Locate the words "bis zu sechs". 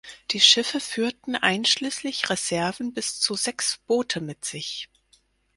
2.91-3.77